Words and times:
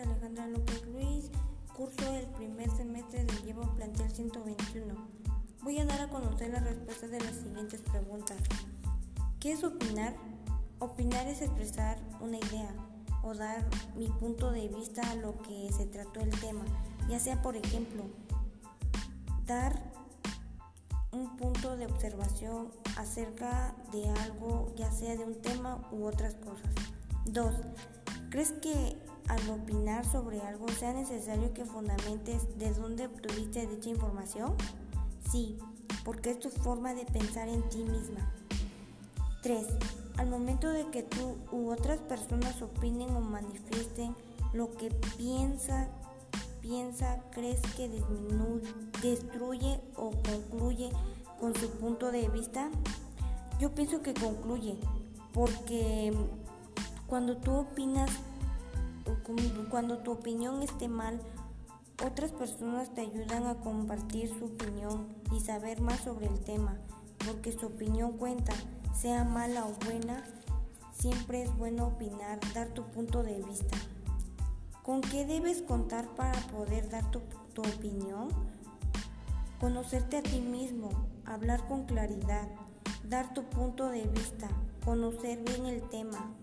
Sandra 0.00 0.46
López 0.46 0.86
Luis, 0.86 1.30
curso 1.76 2.14
el 2.14 2.26
primer 2.28 2.70
semestre 2.70 3.22
del 3.22 3.42
Llevo 3.42 3.74
Plantel 3.74 4.10
121. 4.10 4.94
Voy 5.62 5.78
a 5.78 5.84
dar 5.84 6.00
a 6.00 6.08
conocer 6.08 6.50
las 6.50 6.64
respuestas 6.64 7.10
de 7.10 7.20
las 7.20 7.36
siguientes 7.36 7.82
preguntas. 7.82 8.38
¿Qué 9.40 9.52
es 9.52 9.62
opinar? 9.62 10.16
Opinar 10.78 11.26
es 11.26 11.42
expresar 11.42 11.98
una 12.20 12.38
idea 12.38 12.74
o 13.22 13.34
dar 13.34 13.68
mi 13.94 14.08
punto 14.08 14.50
de 14.50 14.68
vista 14.68 15.02
a 15.10 15.16
lo 15.16 15.36
que 15.42 15.70
se 15.70 15.84
trató 15.84 16.20
el 16.20 16.30
tema, 16.40 16.64
ya 17.10 17.18
sea 17.18 17.42
por 17.42 17.56
ejemplo, 17.56 18.04
dar 19.44 19.92
un 21.12 21.36
punto 21.36 21.76
de 21.76 21.84
observación 21.84 22.70
acerca 22.96 23.74
de 23.92 24.08
algo, 24.08 24.72
ya 24.76 24.90
sea 24.90 25.14
de 25.14 25.24
un 25.24 25.42
tema 25.42 25.86
u 25.92 26.04
otras 26.04 26.36
cosas. 26.36 26.70
2. 27.26 27.54
¿Crees 28.30 28.52
que 28.52 28.96
al 29.26 29.50
opinar 29.50 30.06
sobre 30.06 30.40
algo 30.40 30.68
sea 30.68 30.92
necesario 30.92 31.52
que 31.52 31.64
fundamentes 31.64 32.58
de 32.58 32.72
dónde 32.72 33.06
obtuviste 33.06 33.66
dicha 33.66 33.90
información? 33.90 34.54
Sí, 35.30 35.58
porque 36.04 36.30
es 36.30 36.38
tu 36.38 36.48
forma 36.48 36.94
de 36.94 37.04
pensar 37.06 37.48
en 37.48 37.68
ti 37.68 37.78
misma. 37.78 38.32
3. 39.42 39.66
Al 40.16 40.28
momento 40.28 40.68
de 40.68 40.86
que 40.90 41.02
tú 41.02 41.38
u 41.50 41.70
otras 41.70 41.98
personas 41.98 42.62
opinen 42.62 43.16
o 43.16 43.20
manifiesten 43.20 44.14
lo 44.52 44.70
que 44.76 44.90
piensa, 45.16 45.88
piensa, 46.60 47.24
crees 47.32 47.60
que 47.76 47.88
destruye 49.02 49.80
o 49.96 50.10
concluye 50.10 50.90
con 51.40 51.56
su 51.56 51.68
punto 51.70 52.12
de 52.12 52.28
vista? 52.28 52.70
Yo 53.58 53.74
pienso 53.74 54.02
que 54.02 54.14
concluye, 54.14 54.78
porque 55.32 56.12
cuando 57.10 57.36
tú 57.36 57.52
opinas, 57.52 58.08
cuando 59.70 59.98
tu 59.98 60.12
opinión 60.12 60.62
esté 60.62 60.88
mal, 60.88 61.20
otras 62.04 62.32
personas 62.32 62.92
te 62.94 63.02
ayudan 63.02 63.46
a 63.46 63.56
compartir 63.56 64.28
su 64.28 64.46
opinión 64.46 65.08
y 65.32 65.40
saber 65.40 65.80
más 65.80 66.00
sobre 66.00 66.26
el 66.26 66.40
tema, 66.40 66.78
porque 67.26 67.52
su 67.52 67.66
opinión 67.66 68.12
cuenta, 68.16 68.52
sea 68.94 69.24
mala 69.24 69.66
o 69.66 69.72
buena, 69.84 70.24
siempre 70.92 71.42
es 71.42 71.56
bueno 71.56 71.88
opinar, 71.88 72.40
dar 72.54 72.68
tu 72.68 72.84
punto 72.84 73.22
de 73.22 73.42
vista. 73.42 73.76
¿Con 74.82 75.02
qué 75.02 75.26
debes 75.26 75.62
contar 75.62 76.08
para 76.14 76.38
poder 76.48 76.88
dar 76.88 77.10
tu, 77.10 77.20
tu 77.52 77.62
opinión? 77.62 78.28
Conocerte 79.60 80.16
a 80.16 80.22
ti 80.22 80.40
mismo, 80.40 80.88
hablar 81.26 81.66
con 81.68 81.84
claridad, 81.84 82.48
dar 83.08 83.34
tu 83.34 83.44
punto 83.44 83.88
de 83.90 84.06
vista, 84.06 84.48
conocer 84.84 85.42
bien 85.44 85.66
el 85.66 85.82
tema, 85.90 86.34